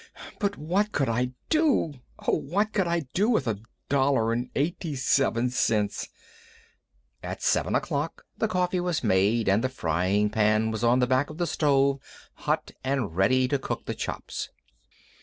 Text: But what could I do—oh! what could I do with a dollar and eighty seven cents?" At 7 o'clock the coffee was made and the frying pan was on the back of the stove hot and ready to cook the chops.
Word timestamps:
But 0.39 0.57
what 0.57 0.91
could 0.91 1.09
I 1.09 1.33
do—oh! 1.51 2.31
what 2.35 2.73
could 2.73 2.87
I 2.87 3.01
do 3.13 3.29
with 3.29 3.45
a 3.47 3.59
dollar 3.87 4.33
and 4.33 4.49
eighty 4.55 4.95
seven 4.95 5.51
cents?" 5.51 6.09
At 7.21 7.43
7 7.43 7.75
o'clock 7.75 8.25
the 8.35 8.47
coffee 8.47 8.79
was 8.79 9.03
made 9.03 9.47
and 9.47 9.63
the 9.63 9.69
frying 9.69 10.31
pan 10.31 10.71
was 10.71 10.83
on 10.83 10.97
the 11.01 11.05
back 11.05 11.29
of 11.29 11.37
the 11.37 11.45
stove 11.45 11.99
hot 12.33 12.71
and 12.83 13.15
ready 13.15 13.47
to 13.49 13.59
cook 13.59 13.85
the 13.85 13.93
chops. 13.93 14.49